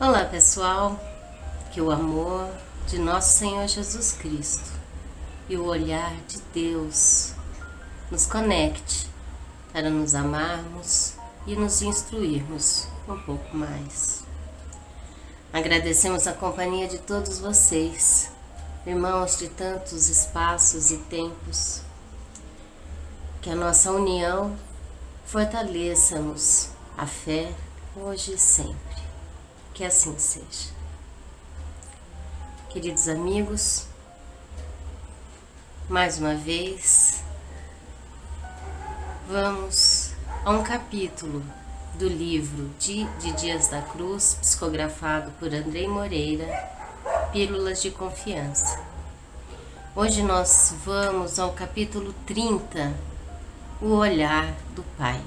Olá 0.00 0.24
pessoal, 0.24 1.00
que 1.72 1.80
o 1.80 1.90
amor 1.90 2.50
de 2.86 2.98
nosso 2.98 3.38
Senhor 3.38 3.66
Jesus 3.66 4.12
Cristo 4.12 4.70
e 5.48 5.56
o 5.56 5.64
olhar 5.64 6.14
de 6.28 6.38
Deus 6.52 7.32
nos 8.10 8.26
conecte 8.26 9.08
para 9.72 9.90
nos 9.90 10.14
amarmos 10.14 11.14
e 11.46 11.56
nos 11.56 11.82
instruirmos 11.82 12.88
um 13.08 13.18
pouco 13.20 13.56
mais. 13.56 14.24
Agradecemos 15.52 16.26
a 16.26 16.32
companhia 16.32 16.86
de 16.86 16.98
todos 16.98 17.38
vocês, 17.38 18.30
irmãos 18.86 19.38
de 19.38 19.48
tantos 19.48 20.08
espaços 20.08 20.90
e 20.90 20.98
tempos. 20.98 21.80
Que 23.40 23.50
a 23.50 23.56
nossa 23.56 23.92
união 23.92 24.56
fortaleça-nos 25.24 26.70
a 26.98 27.06
fé 27.06 27.52
hoje 27.96 28.34
e 28.34 28.38
sempre. 28.38 29.05
Que 29.76 29.84
assim 29.84 30.18
seja. 30.18 30.72
Queridos 32.70 33.10
amigos, 33.10 33.86
mais 35.86 36.18
uma 36.18 36.34
vez, 36.34 37.22
vamos 39.28 40.14
a 40.46 40.50
um 40.50 40.62
capítulo 40.62 41.42
do 41.96 42.08
livro 42.08 42.70
de, 42.78 43.04
de 43.18 43.32
Dias 43.32 43.68
da 43.68 43.82
Cruz, 43.82 44.38
psicografado 44.40 45.30
por 45.32 45.52
Andrei 45.52 45.86
Moreira, 45.86 46.46
Pílulas 47.30 47.82
de 47.82 47.90
Confiança. 47.90 48.80
Hoje 49.94 50.22
nós 50.22 50.74
vamos 50.86 51.38
ao 51.38 51.52
capítulo 51.52 52.14
30, 52.24 52.94
O 53.82 53.88
Olhar 53.88 54.54
do 54.74 54.82
Pai. 54.96 55.20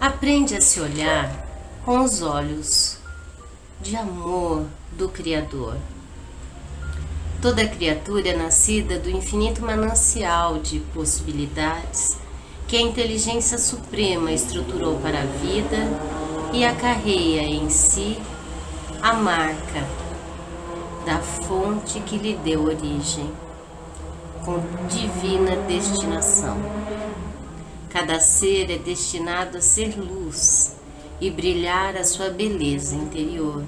Aprende 0.00 0.56
a 0.56 0.60
se 0.60 0.80
olhar 0.80 1.47
com 1.88 2.04
os 2.04 2.20
olhos 2.20 2.98
de 3.80 3.96
amor 3.96 4.66
do 4.92 5.08
Criador. 5.08 5.74
Toda 7.40 7.66
criatura 7.66 8.28
é 8.28 8.36
nascida 8.36 8.98
do 8.98 9.08
infinito 9.08 9.62
manancial 9.62 10.58
de 10.58 10.80
possibilidades 10.80 12.18
que 12.66 12.76
a 12.76 12.82
inteligência 12.82 13.56
suprema 13.56 14.30
estruturou 14.30 15.00
para 15.00 15.22
a 15.22 15.24
vida 15.24 15.78
e 16.52 16.62
acarreia 16.62 17.40
em 17.40 17.70
si 17.70 18.18
a 19.00 19.14
marca 19.14 19.88
da 21.06 21.16
fonte 21.20 22.00
que 22.00 22.18
lhe 22.18 22.34
deu 22.34 22.64
origem, 22.64 23.32
com 24.44 24.60
divina 24.88 25.56
destinação. 25.66 26.58
Cada 27.88 28.20
ser 28.20 28.70
é 28.70 28.76
destinado 28.76 29.56
a 29.56 29.62
ser 29.62 29.98
luz 29.98 30.76
e 31.20 31.30
brilhar 31.30 31.96
a 31.96 32.04
sua 32.04 32.30
beleza 32.30 32.94
interior. 32.94 33.64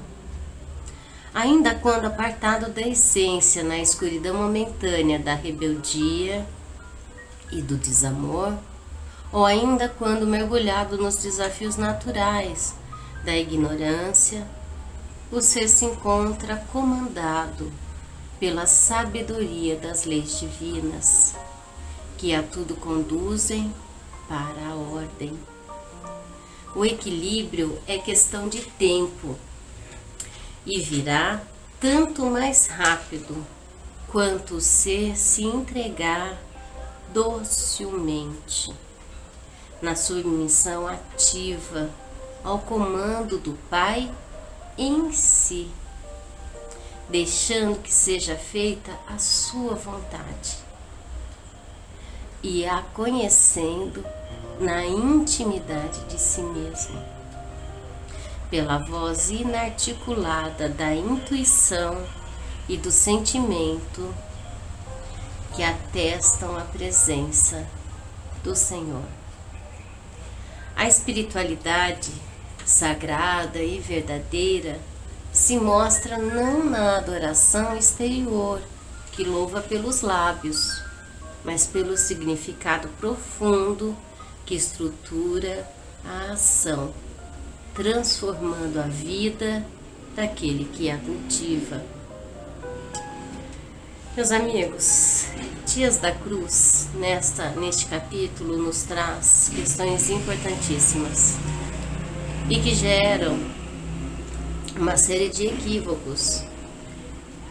Ainda 1.33 1.75
quando 1.75 2.06
apartado 2.06 2.70
da 2.70 2.83
essência 2.83 3.62
na 3.62 3.79
escuridão 3.79 4.34
momentânea 4.34 5.19
da 5.19 5.34
rebeldia 5.34 6.47
e 7.53 7.62
do 7.62 7.77
desamor, 7.77 8.55
ou 9.33 9.47
ainda 9.47 9.89
quando 9.89 10.27
mergulhado 10.27 10.97
nos 10.97 11.17
desafios 11.17 11.77
naturais 11.77 12.75
da 13.25 13.37
ignorância, 13.37 14.47
o 15.31 15.41
ser 15.41 15.69
se 15.69 15.84
encontra 15.84 16.56
comandado 16.73 17.73
pela 18.41 18.67
sabedoria 18.67 19.77
das 19.77 20.05
leis 20.05 20.41
divinas, 20.41 21.37
que 22.19 22.34
a 22.34 22.43
tudo 22.43 22.75
conduzem 22.75 23.73
para 24.28 24.71
a 24.71 24.75
ordem. 24.75 25.39
O 26.74 26.84
equilíbrio 26.84 27.80
é 27.86 27.98
questão 27.98 28.48
de 28.48 28.60
tempo 28.60 29.36
e 30.64 30.81
virá 30.81 31.42
tanto 31.81 32.25
mais 32.26 32.69
rápido 32.69 33.44
quanto 34.06 34.56
o 34.56 34.60
ser 34.60 35.16
se 35.16 35.42
entregar 35.42 36.41
docilmente 37.12 38.72
na 39.82 39.97
submissão 39.97 40.86
ativa 40.86 41.91
ao 42.44 42.60
comando 42.60 43.38
do 43.38 43.54
Pai 43.69 44.09
em 44.78 45.12
si, 45.12 45.69
deixando 47.09 47.80
que 47.80 47.92
seja 47.92 48.36
feita 48.36 48.92
a 49.09 49.19
sua 49.19 49.75
vontade 49.75 50.69
e 52.43 52.67
a 52.67 52.83
conhecendo 52.95 54.05
na 54.59 54.84
intimidade 54.84 56.05
de 56.05 56.19
si 56.19 56.43
mesmo, 56.43 57.03
pela 58.51 58.78
voz 58.78 59.31
inarticulada 59.31 60.69
da 60.69 60.95
intuição 60.95 62.05
e 62.69 62.77
do 62.77 62.91
sentimento 62.91 64.15
que 65.55 65.62
atestam 65.62 66.56
a 66.56 66.62
presença 66.62 67.67
do 68.43 68.55
Senhor. 68.55 69.05
A 70.77 70.87
espiritualidade 70.87 72.11
sagrada 72.65 73.59
e 73.59 73.81
verdadeira 73.81 74.78
se 75.33 75.59
mostra 75.59 76.19
não 76.19 76.65
na 76.65 76.97
adoração 76.97 77.77
exterior, 77.77 78.61
que 79.12 79.25
louva 79.25 79.61
pelos 79.61 80.01
lábios, 80.01 80.79
mas 81.45 81.67
pelo 81.67 81.97
significado 81.97 82.89
profundo 82.99 83.97
que 84.45 84.55
estrutura 84.55 85.69
a 86.05 86.33
ação, 86.33 86.93
transformando 87.75 88.78
a 88.78 88.87
vida 88.87 89.65
daquele 90.15 90.65
que 90.65 90.91
a 90.91 90.99
cultiva. 90.99 91.83
Meus 94.17 94.33
amigos, 94.33 95.27
Dias 95.67 95.99
da 95.99 96.11
Cruz, 96.11 96.89
nesta, 96.95 97.51
neste 97.51 97.87
capítulo, 97.87 98.57
nos 98.57 98.83
traz 98.83 99.51
questões 99.55 100.11
importantíssimas 100.11 101.37
e 102.49 102.59
que 102.59 102.75
geram 102.75 103.39
uma 104.77 104.97
série 104.97 105.28
de 105.28 105.47
equívocos. 105.47 106.43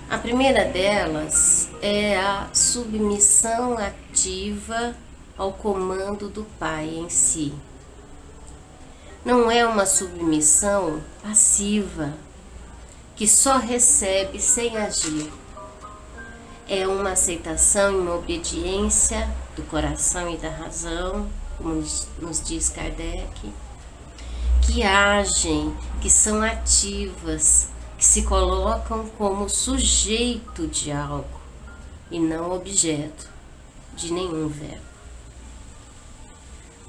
A 0.09 0.17
primeira 0.17 0.65
delas 0.65 1.68
é 1.81 2.19
a 2.19 2.49
submissão 2.53 3.77
ativa 3.77 4.95
ao 5.37 5.53
comando 5.53 6.27
do 6.27 6.43
Pai 6.59 6.89
em 6.89 7.09
si. 7.09 7.53
Não 9.23 9.49
é 9.49 9.65
uma 9.65 9.85
submissão 9.85 11.01
passiva, 11.21 12.13
que 13.15 13.27
só 13.27 13.57
recebe 13.57 14.41
sem 14.41 14.77
agir. 14.77 15.31
É 16.67 16.87
uma 16.87 17.11
aceitação 17.11 17.93
e 17.93 17.97
uma 17.97 18.15
obediência 18.15 19.29
do 19.55 19.63
coração 19.63 20.29
e 20.29 20.37
da 20.37 20.49
razão, 20.49 21.27
como 21.57 21.83
nos 22.21 22.43
diz 22.43 22.69
Kardec, 22.69 23.53
que 24.61 24.83
agem, 24.83 25.73
que 26.01 26.09
são 26.09 26.41
ativas, 26.41 27.69
que 27.97 28.05
se 28.05 28.23
colocam 28.23 29.05
como 29.17 29.49
sujeito 29.49 30.67
de 30.67 30.91
algo 30.91 31.38
e 32.11 32.19
não 32.19 32.51
objeto 32.51 33.27
de 33.93 34.11
nenhum 34.11 34.47
verbo. 34.47 34.89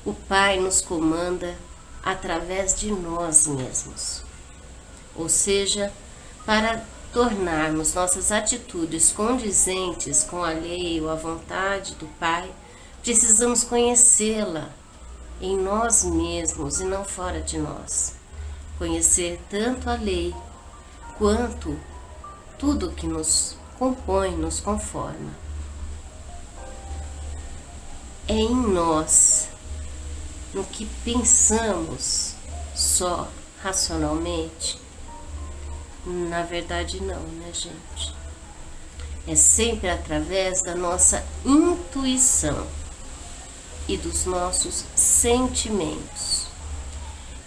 O 0.05 0.15
Pai 0.15 0.59
nos 0.59 0.81
comanda 0.81 1.55
através 2.03 2.79
de 2.79 2.91
nós 2.91 3.47
mesmos. 3.47 4.23
Ou 5.15 5.29
seja, 5.29 5.93
para 6.47 6.85
tornarmos 7.13 7.93
nossas 7.95 8.33
atitudes 8.33 9.13
condizentes 9.13 10.25
com 10.25 10.43
a 10.43 10.51
lei 10.51 11.01
ou 11.01 11.11
a 11.11 11.15
vontade 11.15 11.95
do 11.97 12.07
Pai, 12.19 12.51
precisamos 13.03 13.65
conhecê-la 13.65 14.71
em 15.41 15.57
nós 15.57 16.05
mesmos 16.05 16.81
e 16.81 16.85
não 16.85 17.05
fora 17.05 17.41
de 17.41 17.59
nós. 17.59 18.15
Conhecer 18.79 19.41
tanto 19.51 19.91
a 19.91 19.95
lei 19.95 20.35
quanto 21.19 21.79
tudo 22.59 22.93
que 22.93 23.07
nos 23.07 23.57
compõe, 23.81 24.37
nos 24.37 24.61
conforma. 24.61 25.33
É 28.29 28.35
em 28.35 28.55
nós 28.55 29.49
no 30.53 30.63
que 30.65 30.85
pensamos 31.03 32.35
só 32.75 33.27
racionalmente? 33.63 34.79
Na 36.05 36.43
verdade, 36.43 37.03
não, 37.03 37.23
né, 37.23 37.51
gente? 37.55 38.15
É 39.27 39.35
sempre 39.35 39.89
através 39.89 40.61
da 40.61 40.75
nossa 40.75 41.25
intuição 41.45 42.67
e 43.89 43.97
dos 43.97 44.27
nossos 44.27 44.85
sentimentos. 44.95 46.49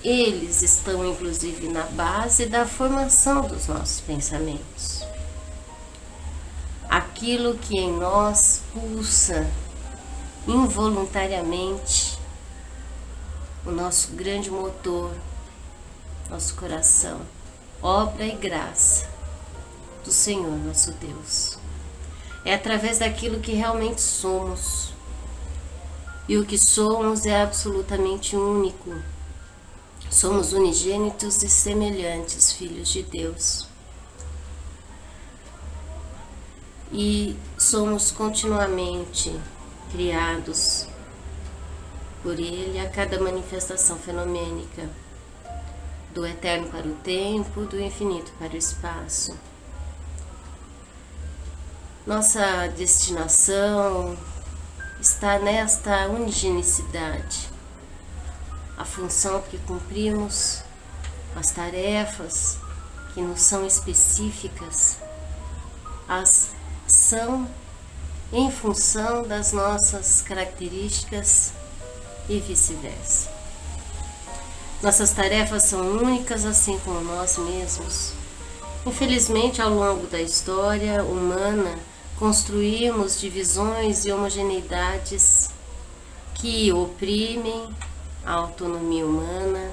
Eles 0.04 0.64
estão, 0.64 1.08
inclusive, 1.08 1.68
na 1.68 1.84
base 1.84 2.48
da 2.48 2.66
formação 2.66 3.42
dos 3.42 3.68
nossos 3.68 4.00
pensamentos. 4.02 4.93
Aquilo 7.24 7.56
que 7.58 7.78
em 7.78 7.90
nós 7.90 8.64
pulsa 8.74 9.50
involuntariamente 10.46 12.20
o 13.66 13.72
nosso 13.72 14.12
grande 14.12 14.52
motor 14.52 15.10
nosso 16.30 16.54
coração, 16.56 17.22
obra 17.82 18.26
e 18.26 18.36
graça 18.36 19.08
do 20.04 20.12
Senhor 20.12 20.52
nosso 20.66 20.92
Deus. 20.92 21.58
É 22.44 22.56
através 22.56 23.00
daquilo 23.00 23.40
que 23.40 23.54
realmente 23.54 24.02
somos. 24.02 24.92
E 26.28 26.36
o 26.36 26.46
que 26.46 26.58
somos 26.58 27.26
é 27.26 27.42
absolutamente 27.42 28.36
único. 28.36 29.02
Somos 30.12 30.52
unigênitos 30.52 31.42
e 31.42 31.48
semelhantes, 31.48 32.52
filhos 32.52 32.90
de 32.90 33.02
Deus. 33.02 33.72
E 36.96 37.36
somos 37.58 38.12
continuamente 38.12 39.36
criados 39.92 40.86
por 42.22 42.40
Ele 42.40 42.80
a 42.80 42.88
cada 42.88 43.20
manifestação 43.20 43.98
fenomênica, 43.98 44.88
do 46.14 46.24
eterno 46.24 46.70
para 46.70 46.88
o 46.88 46.94
tempo, 46.98 47.66
do 47.66 47.82
infinito 47.82 48.32
para 48.38 48.54
o 48.54 48.58
espaço. 48.58 49.36
Nossa 52.06 52.68
destinação 52.78 54.16
está 55.02 55.40
nesta 55.40 56.08
unigenicidade. 56.08 57.50
A 58.78 58.86
função 58.86 59.42
que 59.42 59.58
cumprimos, 59.58 60.64
as 61.36 61.50
tarefas 61.50 62.60
que 63.16 63.22
nos 63.22 63.42
são 63.42 63.66
específicas, 63.66 64.98
as 66.08 66.53
são 66.94 67.48
em 68.32 68.50
função 68.52 69.24
das 69.24 69.52
nossas 69.52 70.22
características 70.22 71.54
e 72.30 72.40
vice-versa. 72.40 73.30
Nossas 74.82 75.12
tarefas 75.12 75.64
são 75.64 75.82
únicas, 75.98 76.46
assim 76.46 76.80
como 76.80 77.02
nós 77.02 77.38
mesmos. 77.38 78.14
Infelizmente, 78.86 79.62
ao 79.62 79.70
longo 79.70 80.08
da 80.08 80.22
história 80.22 81.04
humana, 81.04 81.80
construímos 82.18 83.20
divisões 83.20 84.06
e 84.06 84.12
homogeneidades 84.12 85.50
que 86.36 86.72
oprimem 86.74 87.74
a 88.26 88.34
autonomia 88.34 89.06
humana, 89.06 89.72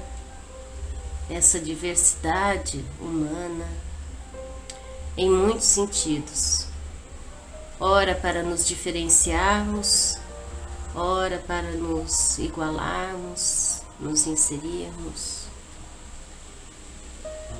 essa 1.28 1.58
diversidade 1.58 2.84
humana, 3.00 3.66
em 5.16 5.30
muitos 5.30 5.66
sentidos. 5.66 6.59
Ora 7.80 8.14
para 8.14 8.42
nos 8.42 8.66
diferenciarmos, 8.66 10.18
ora 10.94 11.42
para 11.46 11.70
nos 11.72 12.38
igualarmos, 12.38 13.82
nos 13.98 14.26
inserirmos 14.26 15.40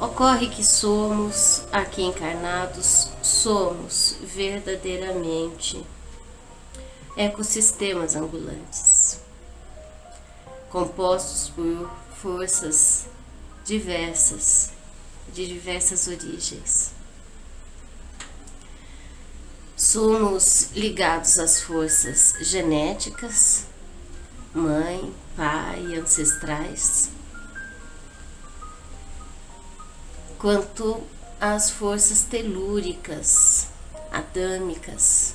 Ocorre 0.00 0.48
que 0.48 0.64
somos, 0.64 1.64
aqui 1.70 2.02
encarnados, 2.02 3.10
somos 3.22 4.16
verdadeiramente 4.22 5.84
ecossistemas 7.14 8.16
ambulantes, 8.16 9.20
compostos 10.70 11.50
por 11.50 11.90
forças 12.16 13.08
diversas, 13.62 14.70
de 15.34 15.46
diversas 15.46 16.08
origens. 16.08 16.92
Somos 19.92 20.70
ligados 20.76 21.36
às 21.40 21.62
forças 21.62 22.34
genéticas, 22.42 23.66
mãe, 24.54 25.12
pai, 25.36 25.96
ancestrais 25.98 27.10
quanto 30.38 31.02
às 31.40 31.72
forças 31.72 32.22
telúricas, 32.22 33.66
adâmicas, 34.12 35.34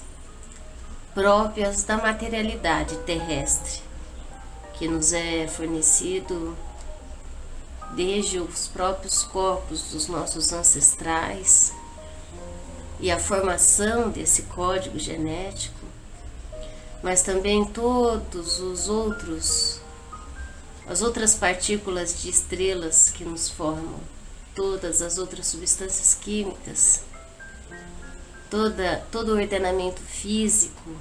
próprias 1.14 1.84
da 1.84 1.98
materialidade 1.98 2.96
terrestre, 3.00 3.82
que 4.76 4.88
nos 4.88 5.12
é 5.12 5.50
fornecido 5.50 6.58
desde 7.94 8.40
os 8.40 8.70
próprios 8.70 9.22
corpos 9.22 9.92
dos 9.92 10.08
nossos 10.08 10.54
ancestrais 10.54 11.74
e 13.00 13.12
a 13.12 13.20
formação 13.20 14.10
desse 14.10 14.44
código 14.44 14.98
genético, 14.98 15.86
mas 17.04 17.22
também 17.22 17.66
todos 17.66 18.60
os 18.60 18.90
outros 18.90 19.82
as 20.88 21.02
outras 21.02 21.34
partículas 21.34 22.22
de 22.22 22.30
estrelas 22.30 23.10
que 23.10 23.26
nos 23.26 23.50
formam 23.50 24.00
todas 24.56 25.02
as 25.02 25.18
outras 25.18 25.48
substâncias 25.48 26.14
químicas, 26.14 27.02
toda, 28.50 29.04
todo 29.12 29.30
o 29.30 29.36
ordenamento 29.36 30.00
físico 30.02 30.96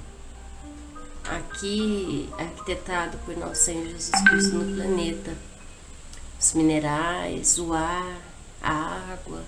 aqui 1.23 2.29
arquitetado 2.37 3.17
por 3.19 3.37
nosso 3.37 3.63
Senhor 3.63 3.87
Jesus 3.87 4.21
Cristo 4.29 4.55
no 4.55 4.75
planeta. 4.75 5.33
Os 6.39 6.53
minerais, 6.53 7.57
o 7.57 7.73
ar, 7.73 8.21
a 8.61 9.13
água, 9.13 9.41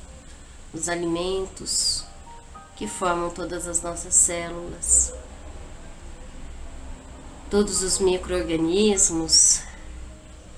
os 0.73 0.87
alimentos 0.87 2.06
que 2.77 2.87
formam 2.87 3.31
todas 3.31 3.67
as 3.67 3.81
nossas 3.81 4.13
células, 4.13 5.11
todos 7.49 7.81
os 7.81 7.97
micro-organismos, 7.97 9.63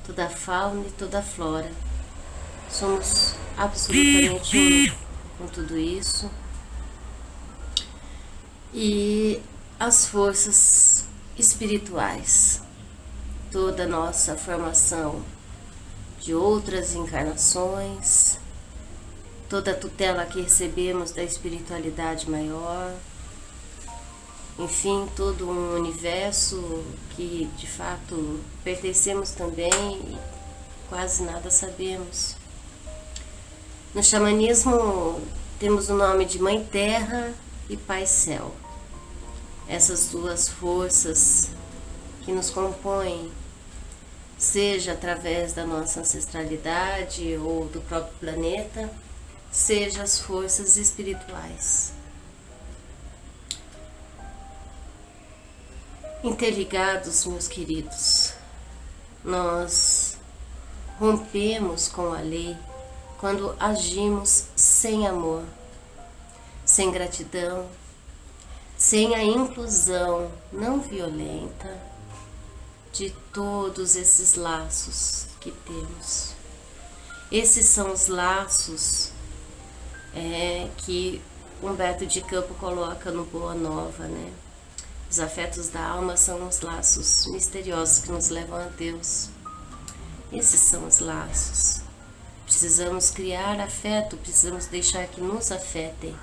toda 0.05 0.25
a 0.25 0.29
fauna 0.29 0.85
e 0.85 0.91
toda 0.91 1.19
a 1.19 1.23
flora. 1.23 1.71
Somos 2.69 3.35
absolutamente 3.57 4.57
um 4.57 5.37
com 5.37 5.47
tudo 5.47 5.77
isso. 5.77 6.29
E 8.73 9.41
as 9.79 10.05
forças 10.05 11.05
espirituais, 11.37 12.61
toda 13.49 13.83
a 13.83 13.87
nossa 13.87 14.35
formação 14.35 15.23
de 16.19 16.35
outras 16.35 16.93
encarnações, 16.93 18.37
toda 19.49 19.71
a 19.71 19.75
tutela 19.75 20.25
que 20.25 20.41
recebemos 20.41 21.11
da 21.11 21.23
espiritualidade 21.23 22.29
maior, 22.29 22.93
enfim, 24.59 25.09
todo 25.15 25.49
um 25.49 25.75
universo 25.75 26.83
que 27.15 27.49
de 27.57 27.65
fato 27.65 28.39
pertencemos 28.63 29.31
também 29.31 29.71
e 29.71 30.17
quase 30.87 31.23
nada 31.23 31.49
sabemos. 31.49 32.35
No 33.95 34.03
xamanismo 34.03 35.19
temos 35.59 35.89
o 35.89 35.95
nome 35.95 36.25
de 36.25 36.39
Mãe 36.39 36.63
Terra 36.63 37.33
e 37.69 37.75
Pai 37.75 38.05
Céu. 38.05 38.53
Essas 39.67 40.09
duas 40.09 40.47
forças 40.47 41.49
que 42.23 42.31
nos 42.31 42.49
compõem, 42.49 43.31
seja 44.37 44.93
através 44.93 45.53
da 45.53 45.65
nossa 45.65 46.01
ancestralidade 46.01 47.35
ou 47.37 47.65
do 47.65 47.81
próprio 47.81 48.13
planeta, 48.19 48.89
seja 49.51 50.03
as 50.03 50.19
forças 50.19 50.77
espirituais. 50.77 51.93
Interligados, 56.23 57.25
meus 57.25 57.47
queridos, 57.47 58.33
nós 59.23 60.17
rompemos 60.99 61.87
com 61.87 62.13
a 62.13 62.19
lei 62.19 62.57
quando 63.17 63.55
agimos 63.59 64.45
sem 64.55 65.07
amor, 65.07 65.43
sem 66.65 66.91
gratidão, 66.91 67.69
sem 68.77 69.15
a 69.15 69.23
inclusão 69.23 70.31
não 70.51 70.79
violenta 70.79 71.69
de 72.91 73.11
todos 73.33 73.95
esses 73.95 74.35
laços 74.35 75.27
que 75.39 75.51
temos. 75.51 76.33
Esses 77.31 77.67
são 77.67 77.93
os 77.93 78.07
laços 78.07 79.11
é, 80.15 80.69
que 80.77 81.21
Humberto 81.61 82.05
de 82.05 82.21
Campo 82.21 82.53
coloca 82.55 83.11
no 83.11 83.25
Boa 83.25 83.53
Nova, 83.53 84.05
né? 84.07 84.31
Os 85.09 85.19
afetos 85.19 85.69
da 85.69 85.85
alma 85.85 86.15
são 86.15 86.47
os 86.47 86.61
laços 86.61 87.25
misteriosos 87.27 87.99
que 87.99 88.11
nos 88.11 88.29
levam 88.29 88.57
a 88.57 88.65
Deus. 88.65 89.29
Esses 90.31 90.59
são 90.59 90.85
os 90.85 90.99
laços 90.99 91.81
Precisamos 92.49 93.11
criar 93.11 93.61
afeto, 93.61 94.17
precisamos 94.17 94.65
deixar 94.65 95.05
que 95.05 95.21
nos 95.21 95.51
afetem. 95.51 96.15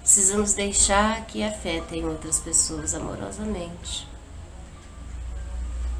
Precisamos 0.00 0.54
deixar 0.54 1.26
que 1.26 1.42
afetem 1.42 2.06
outras 2.06 2.40
pessoas 2.40 2.94
amorosamente. 2.94 4.08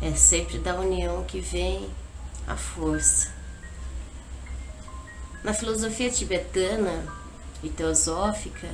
É 0.00 0.12
sempre 0.15 0.59
da 0.59 0.75
união 0.81 1.23
que 1.25 1.41
vem 1.41 1.91
a 2.47 2.57
força. 2.57 3.29
Na 5.42 5.54
filosofia 5.54 6.11
tibetana 6.11 7.04
e 7.62 7.68
teosófica, 7.68 8.68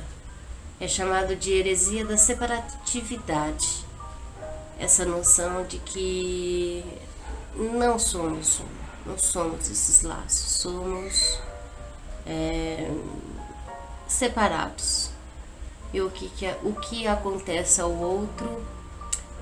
é 0.79 0.87
chamado 0.87 1.35
de 1.35 1.51
heresia 1.51 2.05
da 2.05 2.17
separatividade. 2.17 3.85
Essa 4.79 5.05
noção 5.05 5.65
de 5.65 5.79
que 5.79 6.83
não 7.55 7.97
somos 7.97 8.59
um 8.59 8.87
não 9.07 9.17
somos 9.17 9.71
esses 9.71 10.01
laços, 10.01 10.51
somos 10.61 11.39
é, 12.25 12.91
separados. 14.05 15.09
E 15.93 16.01
o 16.01 16.09
que, 16.11 16.27
que, 16.29 16.45
é, 16.45 16.59
o 16.61 16.73
que 16.73 17.07
acontece 17.07 17.79
ao 17.79 17.91
outro 17.91 18.65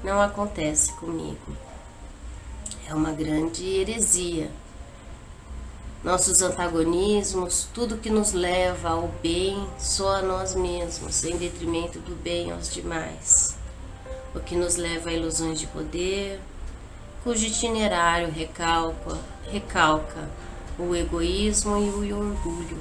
não 0.04 0.22
acontece 0.22 0.92
comigo. 0.94 1.58
É 2.88 2.94
uma 2.94 3.12
grande 3.12 3.66
heresia. 3.66 4.52
Nossos 6.06 6.44
antagonismos, 6.44 7.68
tudo 7.74 7.98
que 7.98 8.12
nos 8.12 8.32
leva 8.32 8.90
ao 8.90 9.08
bem 9.24 9.68
só 9.80 10.18
a 10.18 10.22
nós 10.22 10.54
mesmos, 10.54 11.24
em 11.24 11.36
detrimento 11.36 11.98
do 11.98 12.16
bem 12.16 12.52
aos 12.52 12.72
demais. 12.72 13.58
O 14.36 14.40
que 14.40 14.56
nos 14.56 14.76
leva 14.76 15.10
a 15.10 15.14
ilusões 15.14 15.60
de 15.60 15.66
poder, 15.66 16.40
cujo 17.24 17.44
itinerário 17.48 18.30
recalca, 18.30 19.18
recalca 19.52 20.30
o 20.78 20.96
egoísmo 20.96 21.76
e 21.80 21.90
o 22.14 22.20
orgulho, 22.20 22.80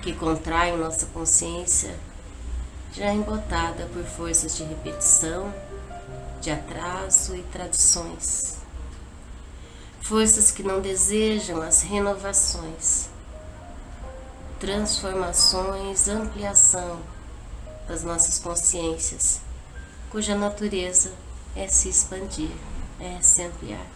que 0.00 0.12
contraem 0.12 0.76
nossa 0.76 1.06
consciência, 1.06 1.98
já 2.92 3.12
embotada 3.12 3.86
por 3.92 4.04
forças 4.04 4.56
de 4.56 4.62
repetição, 4.62 5.52
de 6.40 6.52
atraso 6.52 7.34
e 7.34 7.42
tradições. 7.42 8.59
Forças 10.10 10.50
que 10.50 10.64
não 10.64 10.80
desejam 10.80 11.62
as 11.62 11.82
renovações, 11.82 13.08
transformações, 14.58 16.08
ampliação 16.08 16.98
das 17.86 18.02
nossas 18.02 18.40
consciências, 18.40 19.40
cuja 20.10 20.34
natureza 20.34 21.12
é 21.54 21.68
se 21.68 21.88
expandir, 21.88 22.50
é 22.98 23.22
se 23.22 23.44
ampliar. 23.44 23.86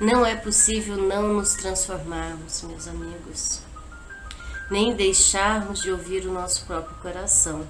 Não 0.00 0.24
é 0.24 0.36
possível 0.36 0.96
não 0.96 1.34
nos 1.34 1.54
transformarmos, 1.54 2.62
meus 2.62 2.86
amigos, 2.86 3.60
nem 4.70 4.94
deixarmos 4.94 5.82
de 5.82 5.90
ouvir 5.90 6.24
o 6.24 6.32
nosso 6.32 6.64
próprio 6.66 6.94
coração. 6.98 7.66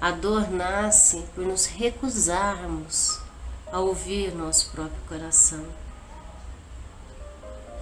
A 0.00 0.10
dor 0.10 0.50
nasce 0.50 1.22
por 1.36 1.44
nos 1.44 1.66
recusarmos 1.66 3.20
a 3.70 3.78
ouvir 3.78 4.34
nosso 4.34 4.70
próprio 4.70 5.00
coração. 5.08 5.85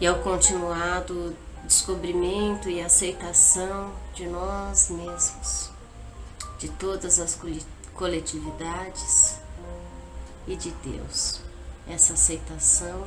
E 0.01 0.07
ao 0.07 0.19
continuado 0.19 1.37
descobrimento 1.65 2.69
e 2.69 2.83
aceitação 2.83 3.93
de 4.13 4.27
nós 4.27 4.91
mesmos, 4.91 5.71
de 6.59 6.69
todas 6.69 7.19
as 7.19 7.39
coletividades 7.95 9.37
e 10.47 10.57
de 10.57 10.71
Deus. 10.85 11.41
Essa 11.89 12.15
aceitação 12.15 13.07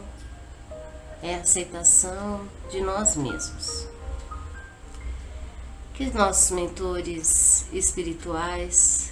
é 1.21 1.35
a 1.35 1.41
aceitação 1.41 2.47
de 2.69 2.81
nós 2.81 3.15
mesmos. 3.15 3.87
Que 5.93 6.11
nossos 6.11 6.51
mentores 6.51 7.65
espirituais, 7.73 9.11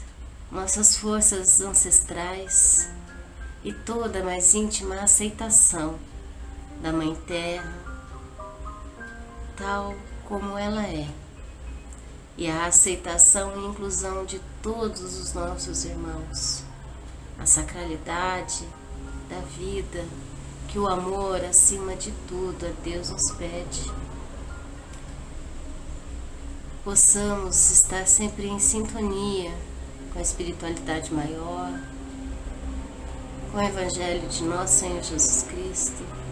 nossas 0.52 0.96
forças 0.96 1.60
ancestrais 1.60 2.90
e 3.64 3.74
toda 3.74 4.24
mais 4.24 4.54
íntima 4.54 5.02
aceitação 5.02 6.00
da 6.86 6.94
Mãe 6.94 7.16
Terra, 7.26 7.74
tal 9.58 9.96
como 10.24 10.56
ela 10.56 10.84
é, 10.84 11.10
e 12.38 12.48
a 12.48 12.68
aceitação 12.68 13.60
e 13.60 13.66
inclusão 13.66 14.24
de 14.24 14.40
todos 14.62 15.02
os 15.02 15.34
nossos 15.34 15.84
irmãos, 15.84 16.64
a 17.40 17.46
sacralidade 17.48 18.68
da 19.28 19.40
vida 19.58 20.06
que 20.68 20.78
o 20.78 20.88
amor, 20.88 21.44
acima 21.44 21.96
de 21.96 22.12
tudo, 22.28 22.68
a 22.68 22.84
Deus 22.84 23.10
nos 23.10 23.32
pede. 23.32 23.92
Possamos 26.84 27.72
estar 27.72 28.06
sempre 28.06 28.46
em 28.46 28.60
sintonia 28.60 29.52
com 30.14 30.20
a 30.20 30.22
espiritualidade 30.22 31.12
maior, 31.12 31.80
com 33.52 33.58
o 33.58 33.64
Evangelho 33.64 34.30
de 34.30 34.44
nosso 34.44 34.82
Senhor 34.82 35.02
Jesus 35.02 35.48
Cristo, 35.50 36.25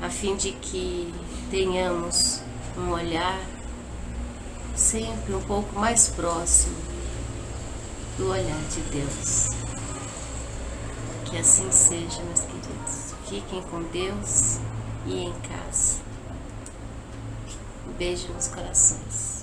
a 0.00 0.08
fim 0.08 0.36
de 0.36 0.52
que 0.52 1.12
tenhamos 1.50 2.42
um 2.76 2.90
olhar 2.90 3.38
sempre 4.74 5.34
um 5.34 5.42
pouco 5.42 5.78
mais 5.78 6.08
próximo 6.08 6.76
do 8.16 8.30
olhar 8.30 8.60
de 8.70 8.80
Deus. 8.90 9.48
Que 11.26 11.38
assim 11.38 11.70
seja, 11.70 12.22
meus 12.22 12.40
queridos. 12.40 13.14
Fiquem 13.28 13.62
com 13.64 13.82
Deus 13.84 14.58
e 15.06 15.24
em 15.24 15.32
casa. 15.32 16.00
Um 17.88 17.92
beijo 17.92 18.32
nos 18.32 18.48
corações. 18.48 19.39